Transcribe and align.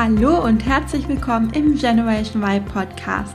Hallo 0.00 0.44
und 0.44 0.64
herzlich 0.64 1.08
willkommen 1.08 1.50
im 1.54 1.76
Generation 1.76 2.40
Y 2.40 2.64
Podcast, 2.64 3.34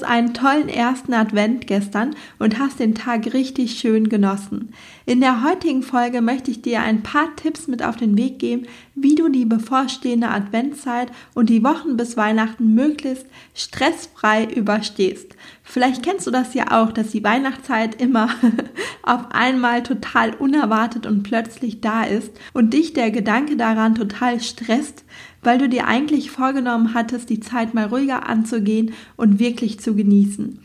einen 0.03 0.33
tollen 0.33 0.69
ersten 0.69 1.13
Advent 1.13 1.67
gestern 1.67 2.15
und 2.39 2.59
hast 2.59 2.79
den 2.79 2.95
Tag 2.95 3.33
richtig 3.33 3.79
schön 3.79 4.09
genossen. 4.09 4.73
In 5.05 5.19
der 5.19 5.43
heutigen 5.43 5.83
Folge 5.83 6.21
möchte 6.21 6.51
ich 6.51 6.61
dir 6.61 6.81
ein 6.81 7.03
paar 7.03 7.35
Tipps 7.35 7.67
mit 7.67 7.83
auf 7.83 7.95
den 7.95 8.17
Weg 8.17 8.39
geben, 8.39 8.67
wie 8.95 9.15
du 9.15 9.29
die 9.29 9.45
bevorstehende 9.45 10.29
Adventszeit 10.29 11.11
und 11.33 11.49
die 11.49 11.63
Wochen 11.63 11.97
bis 11.97 12.17
Weihnachten 12.17 12.73
möglichst 12.73 13.25
stressfrei 13.53 14.45
überstehst. 14.45 15.35
Vielleicht 15.63 16.03
kennst 16.03 16.27
du 16.27 16.31
das 16.31 16.53
ja 16.53 16.81
auch, 16.81 16.91
dass 16.91 17.11
die 17.11 17.23
Weihnachtszeit 17.23 18.01
immer 18.01 18.29
auf 19.03 19.31
einmal 19.31 19.83
total 19.83 20.33
unerwartet 20.33 21.05
und 21.05 21.23
plötzlich 21.23 21.81
da 21.81 22.03
ist 22.03 22.31
und 22.53 22.73
dich 22.73 22.93
der 22.93 23.11
Gedanke 23.11 23.55
daran 23.55 23.95
total 23.95 24.39
stresst, 24.39 25.05
weil 25.43 25.57
du 25.57 25.69
dir 25.69 25.87
eigentlich 25.87 26.31
vorgenommen 26.31 26.93
hattest, 26.93 27.29
die 27.29 27.39
Zeit 27.39 27.73
mal 27.73 27.87
ruhiger 27.87 28.27
anzugehen 28.27 28.93
und 29.15 29.39
wirklich 29.39 29.79
zu 29.79 29.95
genießen. 29.95 30.59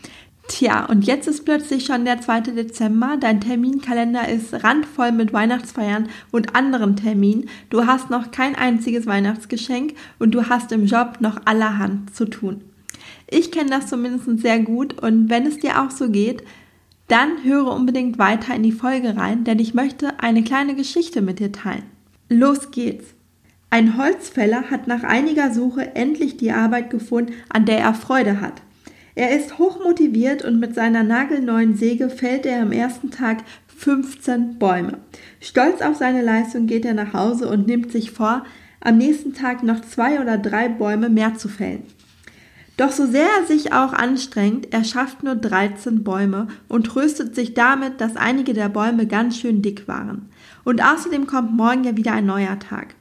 Tja, 0.48 0.84
und 0.84 1.04
jetzt 1.04 1.26
ist 1.26 1.44
plötzlich 1.44 1.86
schon 1.86 2.04
der 2.04 2.20
2. 2.20 2.42
Dezember, 2.52 3.16
dein 3.18 3.40
Terminkalender 3.40 4.28
ist 4.28 4.62
randvoll 4.62 5.10
mit 5.10 5.32
Weihnachtsfeiern 5.32 6.08
und 6.30 6.54
anderen 6.54 6.94
Terminen, 6.94 7.48
du 7.68 7.86
hast 7.86 8.10
noch 8.10 8.30
kein 8.30 8.54
einziges 8.54 9.06
Weihnachtsgeschenk 9.06 9.94
und 10.20 10.32
du 10.32 10.48
hast 10.48 10.70
im 10.70 10.86
Job 10.86 11.18
noch 11.20 11.40
allerhand 11.46 12.14
zu 12.14 12.26
tun. 12.26 12.62
Ich 13.28 13.50
kenne 13.50 13.70
das 13.70 13.88
zumindest 13.88 14.40
sehr 14.40 14.60
gut 14.60 15.02
und 15.02 15.30
wenn 15.30 15.46
es 15.46 15.58
dir 15.58 15.82
auch 15.82 15.90
so 15.90 16.10
geht, 16.10 16.44
dann 17.08 17.42
höre 17.42 17.72
unbedingt 17.72 18.18
weiter 18.18 18.54
in 18.54 18.62
die 18.62 18.72
Folge 18.72 19.16
rein, 19.16 19.42
denn 19.42 19.58
ich 19.58 19.74
möchte 19.74 20.20
eine 20.20 20.44
kleine 20.44 20.76
Geschichte 20.76 21.22
mit 21.22 21.40
dir 21.40 21.50
teilen. 21.50 21.84
Los 22.28 22.70
geht's! 22.70 23.15
Ein 23.76 23.98
Holzfäller 23.98 24.70
hat 24.70 24.86
nach 24.86 25.02
einiger 25.02 25.52
Suche 25.52 25.94
endlich 25.94 26.38
die 26.38 26.50
Arbeit 26.50 26.88
gefunden, 26.88 27.34
an 27.50 27.66
der 27.66 27.80
er 27.80 27.92
Freude 27.92 28.40
hat. 28.40 28.62
Er 29.14 29.36
ist 29.36 29.58
hochmotiviert 29.58 30.42
und 30.42 30.58
mit 30.58 30.74
seiner 30.74 31.02
nagelneuen 31.02 31.76
Säge 31.76 32.08
fällt 32.08 32.46
er 32.46 32.62
am 32.62 32.72
ersten 32.72 33.10
Tag 33.10 33.44
15 33.76 34.58
Bäume. 34.58 34.96
Stolz 35.40 35.82
auf 35.82 35.96
seine 35.96 36.22
Leistung 36.22 36.66
geht 36.66 36.86
er 36.86 36.94
nach 36.94 37.12
Hause 37.12 37.50
und 37.50 37.66
nimmt 37.66 37.92
sich 37.92 38.12
vor, 38.12 38.46
am 38.80 38.96
nächsten 38.96 39.34
Tag 39.34 39.62
noch 39.62 39.82
zwei 39.82 40.22
oder 40.22 40.38
drei 40.38 40.70
Bäume 40.70 41.10
mehr 41.10 41.34
zu 41.34 41.50
fällen. 41.50 41.82
Doch 42.78 42.92
so 42.92 43.06
sehr 43.06 43.28
er 43.40 43.44
sich 43.44 43.74
auch 43.74 43.92
anstrengt, 43.92 44.72
er 44.72 44.84
schafft 44.84 45.22
nur 45.22 45.34
13 45.36 46.02
Bäume 46.02 46.48
und 46.68 46.86
tröstet 46.86 47.34
sich 47.34 47.52
damit, 47.52 48.00
dass 48.00 48.16
einige 48.16 48.54
der 48.54 48.70
Bäume 48.70 49.06
ganz 49.06 49.36
schön 49.36 49.60
dick 49.60 49.86
waren. 49.86 50.30
Und 50.64 50.82
außerdem 50.82 51.26
kommt 51.26 51.54
morgen 51.54 51.84
ja 51.84 51.94
wieder 51.98 52.12
ein 52.12 52.24
neuer 52.24 52.58
Tag. 52.58 52.94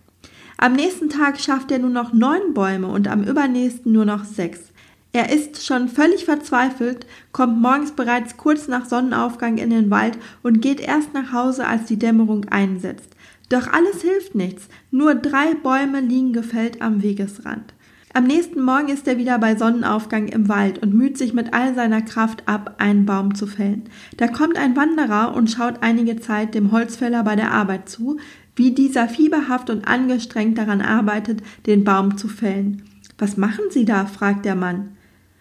Am 0.58 0.74
nächsten 0.74 1.10
Tag 1.10 1.40
schafft 1.40 1.72
er 1.72 1.80
nur 1.80 1.90
noch 1.90 2.14
neun 2.14 2.54
Bäume 2.54 2.88
und 2.88 3.08
am 3.08 3.24
übernächsten 3.24 3.92
nur 3.92 4.06
noch 4.06 4.24
sechs. 4.24 4.72
Er 5.12 5.32
ist 5.32 5.66
schon 5.66 5.88
völlig 5.88 6.26
verzweifelt, 6.26 7.06
kommt 7.32 7.62
morgens 7.62 7.94
bereits 7.94 8.36
kurz 8.36 8.68
nach 8.68 8.86
Sonnenaufgang 8.86 9.58
in 9.58 9.70
den 9.70 9.90
Wald 9.90 10.18
und 10.44 10.62
geht 10.62 10.82
erst 10.82 11.14
nach 11.14 11.32
Hause, 11.32 11.68
als 11.68 11.86
die 11.86 11.98
Dämmerung 12.00 12.46
einsetzt. 12.50 13.16
Doch 13.50 13.72
alles 13.72 14.02
hilft 14.02 14.36
nichts, 14.36 14.68
nur 14.92 15.16
drei 15.16 15.54
Bäume 15.54 16.02
liegen 16.02 16.34
gefällt 16.34 16.82
am 16.82 17.02
Wegesrand. 17.02 17.74
Am 18.14 18.24
nächsten 18.24 18.62
Morgen 18.62 18.88
ist 18.88 19.08
er 19.10 19.18
wieder 19.18 19.38
bei 19.40 19.58
Sonnenaufgang 19.58 20.30
im 20.30 20.48
Wald 20.48 20.82
und 20.82 20.94
müht 20.94 21.18
sich 21.18 21.34
mit 21.34 21.54
all 21.54 21.76
seiner 21.76 22.02
Kraft 22.02 22.48
ab, 22.48 22.76
einen 22.78 23.06
Baum 23.06 23.36
zu 23.36 23.46
fällen. 23.46 23.90
Da 24.16 24.28
kommt 24.28 24.58
ein 24.58 24.78
Wanderer 24.78 25.34
und 25.36 25.52
schaut 25.52 25.84
einige 25.84 26.20
Zeit 26.22 26.56
dem 26.56 26.72
Holzfäller 26.72 27.24
bei 27.24 27.36
der 27.36 27.52
Arbeit 27.52 27.90
zu, 27.90 28.18
wie 28.56 28.72
dieser 28.72 29.08
fieberhaft 29.08 29.70
und 29.70 29.88
angestrengt 29.88 30.58
daran 30.58 30.82
arbeitet, 30.82 31.42
den 31.66 31.84
Baum 31.84 32.18
zu 32.18 32.28
fällen. 32.28 32.84
Was 33.18 33.38
machen 33.38 33.66
Sie 33.70 33.86
da? 33.86 34.06
fragt 34.06 34.46
der 34.46 34.56
Mann. 34.56 34.96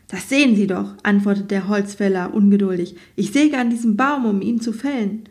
Das 0.08 0.28
sehen 0.28 0.54
Sie 0.54 0.66
doch, 0.66 0.94
antwortet 1.02 1.50
der 1.50 1.68
Holzfäller 1.68 2.34
ungeduldig. 2.34 2.96
Ich 3.16 3.32
säge 3.32 3.58
an 3.58 3.70
diesem 3.70 3.96
Baum, 3.96 4.26
um 4.26 4.42
ihn 4.42 4.60
zu 4.60 4.72
fällen. 4.72 5.24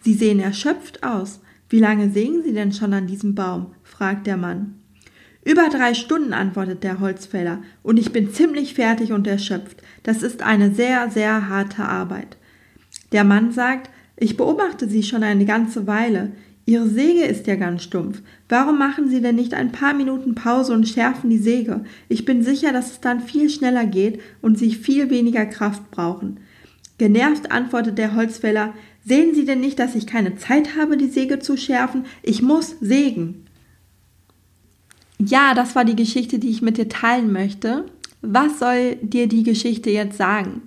Sie 0.00 0.14
sehen 0.14 0.40
erschöpft 0.40 1.02
aus. 1.02 1.40
Wie 1.68 1.80
lange 1.80 2.10
sägen 2.10 2.42
Sie 2.42 2.52
denn 2.52 2.72
schon 2.72 2.94
an 2.94 3.06
diesem 3.06 3.34
Baum? 3.34 3.74
fragt 3.82 4.26
der 4.26 4.36
Mann. 4.36 4.74
Über 5.44 5.68
drei 5.68 5.94
Stunden, 5.94 6.32
antwortet 6.32 6.84
der 6.84 7.00
Holzfäller, 7.00 7.62
und 7.82 7.98
ich 7.98 8.12
bin 8.12 8.32
ziemlich 8.32 8.74
fertig 8.74 9.12
und 9.12 9.26
erschöpft. 9.26 9.82
Das 10.02 10.22
ist 10.22 10.42
eine 10.42 10.74
sehr, 10.74 11.10
sehr 11.10 11.48
harte 11.48 11.84
Arbeit. 11.84 12.36
Der 13.12 13.24
Mann 13.24 13.52
sagt, 13.52 13.90
ich 14.16 14.36
beobachte 14.36 14.88
Sie 14.88 15.02
schon 15.02 15.22
eine 15.22 15.44
ganze 15.44 15.86
Weile. 15.86 16.32
Ihre 16.68 16.86
Säge 16.86 17.24
ist 17.24 17.46
ja 17.46 17.54
ganz 17.54 17.82
stumpf. 17.82 18.20
Warum 18.50 18.76
machen 18.76 19.08
Sie 19.08 19.22
denn 19.22 19.36
nicht 19.36 19.54
ein 19.54 19.72
paar 19.72 19.94
Minuten 19.94 20.34
Pause 20.34 20.74
und 20.74 20.86
schärfen 20.86 21.30
die 21.30 21.38
Säge? 21.38 21.82
Ich 22.10 22.26
bin 22.26 22.42
sicher, 22.42 22.74
dass 22.74 22.90
es 22.90 23.00
dann 23.00 23.20
viel 23.20 23.48
schneller 23.48 23.86
geht 23.86 24.20
und 24.42 24.58
Sie 24.58 24.74
viel 24.74 25.08
weniger 25.08 25.46
Kraft 25.46 25.90
brauchen. 25.90 26.40
Genervt 26.98 27.50
antwortet 27.50 27.96
der 27.96 28.14
Holzfäller, 28.14 28.74
sehen 29.02 29.34
Sie 29.34 29.46
denn 29.46 29.60
nicht, 29.60 29.78
dass 29.78 29.94
ich 29.94 30.06
keine 30.06 30.36
Zeit 30.36 30.76
habe, 30.76 30.98
die 30.98 31.08
Säge 31.08 31.38
zu 31.38 31.56
schärfen? 31.56 32.04
Ich 32.22 32.42
muss 32.42 32.76
sägen. 32.82 33.46
Ja, 35.18 35.54
das 35.54 35.74
war 35.74 35.86
die 35.86 35.96
Geschichte, 35.96 36.38
die 36.38 36.50
ich 36.50 36.60
mit 36.60 36.76
dir 36.76 36.90
teilen 36.90 37.32
möchte. 37.32 37.86
Was 38.20 38.58
soll 38.58 38.96
dir 38.96 39.26
die 39.26 39.42
Geschichte 39.42 39.88
jetzt 39.88 40.18
sagen? 40.18 40.60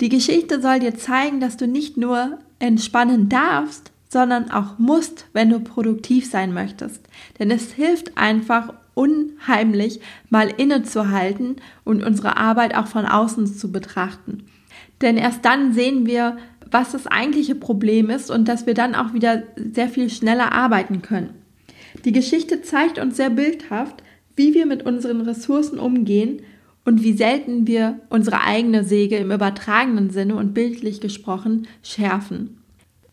Die 0.00 0.08
Geschichte 0.08 0.60
soll 0.60 0.80
dir 0.80 0.96
zeigen, 0.96 1.38
dass 1.38 1.56
du 1.56 1.68
nicht 1.68 1.96
nur 1.96 2.40
entspannen 2.58 3.28
darfst, 3.28 3.89
sondern 4.10 4.50
auch 4.50 4.78
musst, 4.78 5.26
wenn 5.32 5.50
du 5.50 5.60
produktiv 5.60 6.28
sein 6.28 6.52
möchtest. 6.52 7.00
Denn 7.38 7.50
es 7.50 7.72
hilft 7.72 8.18
einfach 8.18 8.74
unheimlich, 8.94 10.00
mal 10.28 10.48
innezuhalten 10.48 11.56
und 11.84 12.02
unsere 12.02 12.36
Arbeit 12.36 12.74
auch 12.76 12.88
von 12.88 13.06
außen 13.06 13.46
zu 13.46 13.70
betrachten. 13.70 14.44
Denn 15.00 15.16
erst 15.16 15.44
dann 15.44 15.72
sehen 15.72 16.06
wir, 16.06 16.38
was 16.70 16.92
das 16.92 17.06
eigentliche 17.06 17.54
Problem 17.54 18.10
ist 18.10 18.30
und 18.30 18.48
dass 18.48 18.66
wir 18.66 18.74
dann 18.74 18.94
auch 18.94 19.14
wieder 19.14 19.44
sehr 19.56 19.88
viel 19.88 20.10
schneller 20.10 20.52
arbeiten 20.52 21.02
können. 21.02 21.30
Die 22.04 22.12
Geschichte 22.12 22.62
zeigt 22.62 22.98
uns 22.98 23.16
sehr 23.16 23.30
bildhaft, 23.30 24.02
wie 24.36 24.54
wir 24.54 24.66
mit 24.66 24.84
unseren 24.84 25.20
Ressourcen 25.20 25.78
umgehen 25.78 26.42
und 26.84 27.02
wie 27.02 27.12
selten 27.12 27.66
wir 27.66 28.00
unsere 28.08 28.42
eigene 28.42 28.84
Säge 28.84 29.16
im 29.16 29.30
übertragenen 29.30 30.10
Sinne 30.10 30.34
und 30.34 30.54
bildlich 30.54 31.00
gesprochen 31.00 31.68
schärfen. 31.82 32.59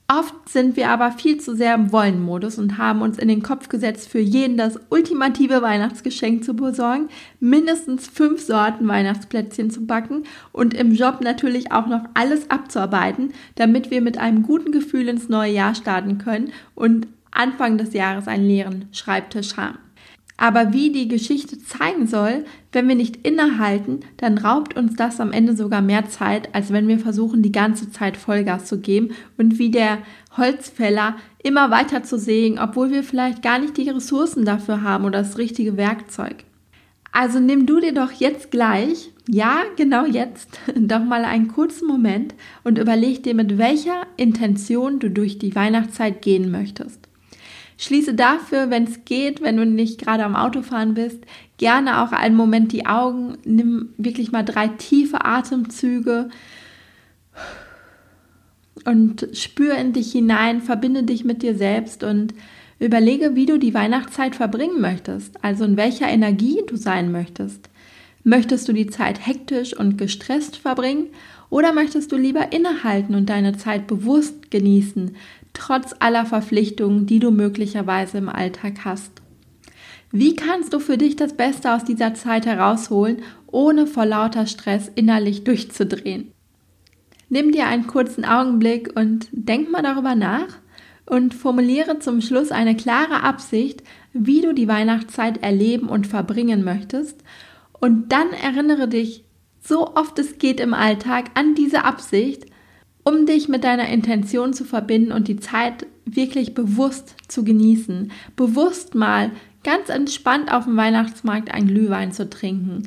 Oft 0.09 0.47
sind 0.47 0.77
wir 0.77 0.89
aber 0.89 1.11
viel 1.11 1.37
zu 1.41 1.53
sehr 1.53 1.75
im 1.75 1.91
Wollen-Modus 1.91 2.59
und 2.59 2.77
haben 2.77 3.01
uns 3.01 3.17
in 3.17 3.27
den 3.27 3.43
Kopf 3.43 3.67
gesetzt, 3.67 4.07
für 4.07 4.19
jeden 4.19 4.55
das 4.55 4.79
ultimative 4.89 5.61
Weihnachtsgeschenk 5.61 6.45
zu 6.45 6.55
besorgen, 6.55 7.09
mindestens 7.41 8.07
fünf 8.07 8.41
Sorten 8.41 8.87
Weihnachtsplätzchen 8.87 9.69
zu 9.69 9.85
backen 9.85 10.23
und 10.53 10.73
im 10.73 10.93
Job 10.93 11.19
natürlich 11.19 11.73
auch 11.73 11.87
noch 11.87 12.05
alles 12.13 12.49
abzuarbeiten, 12.49 13.33
damit 13.55 13.91
wir 13.91 14.01
mit 14.01 14.17
einem 14.17 14.43
guten 14.43 14.71
Gefühl 14.71 15.09
ins 15.09 15.27
neue 15.27 15.51
Jahr 15.51 15.75
starten 15.75 16.19
können 16.19 16.53
und 16.73 17.07
Anfang 17.31 17.77
des 17.77 17.91
Jahres 17.91 18.29
einen 18.29 18.47
leeren 18.47 18.85
Schreibtisch 18.93 19.57
haben. 19.57 19.86
Aber 20.37 20.71
wie 20.71 20.91
die 20.91 21.07
Geschichte 21.07 21.57
zeigen 21.57 22.05
soll, 22.05 22.45
wenn 22.71 22.87
wir 22.87 22.93
nicht 22.93 23.27
innehalten, 23.27 24.01
dann 24.17 24.37
raubt 24.37 24.77
uns 24.77 24.95
das 24.95 25.19
am 25.19 25.31
Ende 25.31 25.55
sogar 25.55 25.81
mehr 25.81 26.07
Zeit, 26.09 26.53
als 26.53 26.71
wenn 26.71 26.87
wir 26.87 26.99
versuchen, 26.99 27.41
die 27.41 27.51
ganze 27.51 27.89
Zeit 27.91 28.17
Vollgas 28.17 28.65
zu 28.65 28.79
geben 28.79 29.09
und 29.39 29.57
wie 29.57 29.71
der 29.71 29.97
Holzfäller 30.37 31.15
immer 31.41 31.71
weiter 31.71 32.03
zu 32.03 32.19
sägen, 32.19 32.59
obwohl 32.59 32.91
wir 32.91 33.03
vielleicht 33.03 33.41
gar 33.41 33.57
nicht 33.57 33.77
die 33.77 33.89
Ressourcen 33.89 34.45
dafür 34.45 34.83
haben 34.83 35.05
oder 35.05 35.19
das 35.19 35.39
richtige 35.39 35.75
Werkzeug. 35.75 36.43
Also 37.11 37.39
nimm 37.39 37.65
du 37.65 37.79
dir 37.79 37.93
doch 37.93 38.11
jetzt 38.11 38.51
gleich, 38.51 39.09
ja, 39.27 39.63
genau 39.75 40.05
jetzt, 40.05 40.59
doch 40.75 41.03
mal 41.03 41.25
einen 41.25 41.47
kurzen 41.47 41.87
Moment 41.87 42.35
und 42.63 42.77
überleg 42.77 43.23
dir, 43.23 43.33
mit 43.33 43.57
welcher 43.57 44.03
Intention 44.17 44.99
du 44.99 45.09
durch 45.09 45.39
die 45.39 45.55
Weihnachtszeit 45.55 46.21
gehen 46.21 46.51
möchtest. 46.51 47.06
Schließe 47.77 48.15
dafür, 48.15 48.69
wenn 48.69 48.85
es 48.85 49.05
geht, 49.05 49.41
wenn 49.41 49.57
du 49.57 49.65
nicht 49.65 49.99
gerade 49.99 50.23
am 50.23 50.35
Autofahren 50.35 50.95
bist, 50.95 51.19
gerne 51.57 52.01
auch 52.01 52.11
einen 52.11 52.35
Moment 52.35 52.71
die 52.71 52.87
Augen. 52.87 53.37
Nimm 53.45 53.89
wirklich 53.97 54.31
mal 54.31 54.43
drei 54.43 54.67
tiefe 54.67 55.23
Atemzüge 55.23 56.29
und 58.85 59.27
spür 59.33 59.75
in 59.75 59.93
dich 59.93 60.11
hinein, 60.11 60.61
verbinde 60.61 61.03
dich 61.03 61.23
mit 61.23 61.43
dir 61.43 61.55
selbst 61.55 62.03
und 62.03 62.33
Überlege, 62.79 63.35
wie 63.35 63.47
du 63.47 63.57
die 63.57 63.73
Weihnachtszeit 63.73 64.35
verbringen 64.35 64.79
möchtest, 64.79 65.43
also 65.43 65.65
in 65.65 65.77
welcher 65.77 66.07
Energie 66.09 66.61
du 66.67 66.75
sein 66.75 67.11
möchtest. 67.11 67.69
Möchtest 68.23 68.67
du 68.67 68.73
die 68.73 68.87
Zeit 68.87 69.25
hektisch 69.25 69.75
und 69.75 69.97
gestresst 69.97 70.57
verbringen 70.57 71.07
oder 71.49 71.73
möchtest 71.73 72.11
du 72.11 72.17
lieber 72.17 72.51
innehalten 72.51 73.15
und 73.15 73.29
deine 73.29 73.57
Zeit 73.57 73.87
bewusst 73.87 74.51
genießen, 74.51 75.15
trotz 75.53 75.95
aller 75.99 76.25
Verpflichtungen, 76.25 77.05
die 77.05 77.19
du 77.19 77.31
möglicherweise 77.31 78.17
im 78.17 78.29
Alltag 78.29 78.85
hast? 78.85 79.21
Wie 80.11 80.35
kannst 80.35 80.73
du 80.73 80.79
für 80.79 80.97
dich 80.97 81.15
das 81.15 81.33
Beste 81.33 81.73
aus 81.73 81.83
dieser 81.83 82.13
Zeit 82.13 82.45
herausholen, 82.45 83.21
ohne 83.47 83.87
vor 83.87 84.05
lauter 84.05 84.45
Stress 84.45 84.89
innerlich 84.95 85.43
durchzudrehen? 85.43 86.31
Nimm 87.29 87.51
dir 87.51 87.67
einen 87.67 87.87
kurzen 87.87 88.23
Augenblick 88.23 88.91
und 88.95 89.27
denk 89.31 89.69
mal 89.69 89.81
darüber 89.81 90.15
nach 90.15 90.59
und 91.05 91.33
formuliere 91.33 91.99
zum 91.99 92.21
Schluss 92.21 92.51
eine 92.51 92.75
klare 92.75 93.23
Absicht, 93.23 93.83
wie 94.13 94.41
du 94.41 94.53
die 94.53 94.67
Weihnachtszeit 94.67 95.43
erleben 95.43 95.89
und 95.89 96.07
verbringen 96.07 96.63
möchtest. 96.63 97.21
Und 97.79 98.11
dann 98.11 98.31
erinnere 98.31 98.87
dich 98.87 99.25
so 99.59 99.95
oft 99.95 100.17
es 100.19 100.37
geht 100.37 100.59
im 100.61 100.73
Alltag 100.73 101.31
an 101.33 101.53
diese 101.53 101.83
Absicht, 101.83 102.45
um 103.07 103.25
dich 103.25 103.47
mit 103.47 103.63
deiner 103.63 103.87
Intention 103.87 104.51
zu 104.51 104.65
verbinden 104.65 105.13
und 105.13 105.29
die 105.29 105.37
Zeit 105.37 105.85
wirklich 106.03 106.53
bewusst 106.53 107.15
zu 107.29 107.45
genießen. 107.45 108.11
Bewusst 108.35 108.95
mal 108.95 109.31
ganz 109.63 109.87
entspannt 109.87 110.51
auf 110.51 110.65
dem 110.65 110.75
Weihnachtsmarkt 110.75 111.53
ein 111.53 111.67
Glühwein 111.67 112.11
zu 112.11 112.29
trinken. 112.29 112.83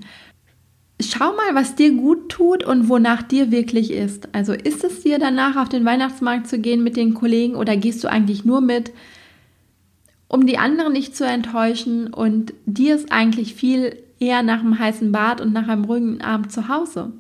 Schau 1.01 1.33
mal, 1.33 1.55
was 1.55 1.75
dir 1.75 1.93
gut 1.95 2.29
tut 2.29 2.63
und 2.65 2.91
wonach 2.91 3.23
dir 3.23 3.51
wirklich 3.51 3.93
ist. 3.93 4.29
Also 4.35 4.53
ist 4.53 4.85
es 4.85 5.01
dir 5.03 5.19
danach 5.19 5.57
auf 5.57 5.71
den 5.71 5.87
Weihnachtsmarkt 5.87 6.49
zu 6.49 6.59
gehen 6.59 6.85
mit 6.85 6.99
den 6.99 7.15
Kollegen 7.15 7.55
oder 7.55 7.79
gehst 7.79 8.05
du 8.05 8.09
eigentlich 8.11 8.45
nur 8.45 8.61
mit, 8.61 8.93
um 10.29 10.45
die 10.45 10.59
anderen 10.59 10.93
nicht 10.93 11.17
zu 11.17 11.25
enttäuschen 11.25 12.13
und 12.13 12.53
dir 12.67 12.95
ist 12.95 13.11
eigentlich 13.11 13.55
viel 13.55 13.97
eher 14.19 14.43
nach 14.43 14.61
einem 14.61 14.79
heißen 14.79 15.13
Bad 15.13 15.41
und 15.41 15.55
nach 15.55 15.67
einem 15.67 15.85
ruhigen 15.85 16.21
Abend 16.21 16.53
zu 16.53 16.69
Hause. 16.69 17.13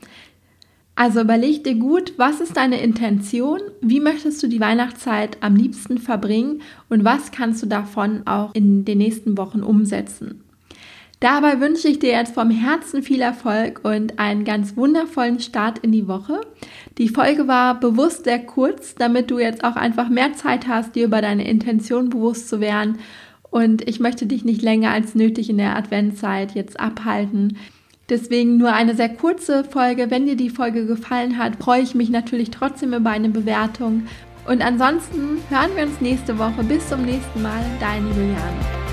Also 1.00 1.22
überleg 1.22 1.64
dir 1.64 1.76
gut, 1.76 2.12
was 2.18 2.42
ist 2.42 2.58
deine 2.58 2.82
Intention, 2.82 3.58
wie 3.80 4.00
möchtest 4.00 4.42
du 4.42 4.48
die 4.48 4.60
Weihnachtszeit 4.60 5.38
am 5.40 5.56
liebsten 5.56 5.96
verbringen 5.96 6.60
und 6.90 7.06
was 7.06 7.30
kannst 7.30 7.62
du 7.62 7.66
davon 7.66 8.26
auch 8.26 8.54
in 8.54 8.84
den 8.84 8.98
nächsten 8.98 9.38
Wochen 9.38 9.62
umsetzen. 9.62 10.44
Dabei 11.18 11.58
wünsche 11.58 11.88
ich 11.88 12.00
dir 12.00 12.10
jetzt 12.10 12.34
vom 12.34 12.50
Herzen 12.50 13.02
viel 13.02 13.22
Erfolg 13.22 13.80
und 13.82 14.18
einen 14.18 14.44
ganz 14.44 14.76
wundervollen 14.76 15.40
Start 15.40 15.78
in 15.78 15.90
die 15.90 16.06
Woche. 16.06 16.42
Die 16.98 17.08
Folge 17.08 17.48
war 17.48 17.80
bewusst 17.80 18.24
sehr 18.24 18.40
kurz, 18.40 18.94
damit 18.94 19.30
du 19.30 19.38
jetzt 19.38 19.64
auch 19.64 19.76
einfach 19.76 20.10
mehr 20.10 20.34
Zeit 20.34 20.68
hast, 20.68 20.96
dir 20.96 21.06
über 21.06 21.22
deine 21.22 21.48
Intention 21.48 22.10
bewusst 22.10 22.50
zu 22.50 22.60
werden 22.60 22.98
und 23.50 23.88
ich 23.88 24.00
möchte 24.00 24.26
dich 24.26 24.44
nicht 24.44 24.60
länger 24.60 24.90
als 24.90 25.14
nötig 25.14 25.48
in 25.48 25.56
der 25.56 25.76
Adventzeit 25.76 26.54
jetzt 26.54 26.78
abhalten. 26.78 27.56
Deswegen 28.10 28.56
nur 28.56 28.72
eine 28.72 28.96
sehr 28.96 29.08
kurze 29.08 29.62
Folge. 29.62 30.10
Wenn 30.10 30.26
dir 30.26 30.36
die 30.36 30.50
Folge 30.50 30.84
gefallen 30.84 31.38
hat, 31.38 31.56
freue 31.56 31.82
ich 31.82 31.94
mich 31.94 32.10
natürlich 32.10 32.50
trotzdem 32.50 32.92
über 32.92 33.10
eine 33.10 33.28
Bewertung. 33.28 34.02
Und 34.46 34.62
ansonsten 34.62 35.38
hören 35.48 35.70
wir 35.76 35.84
uns 35.84 36.00
nächste 36.00 36.36
Woche. 36.36 36.64
Bis 36.64 36.88
zum 36.88 37.02
nächsten 37.02 37.40
Mal. 37.40 37.62
Deine 37.78 38.08
Juliane. 38.08 38.89